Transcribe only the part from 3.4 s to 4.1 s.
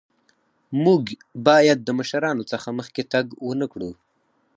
ونکړو.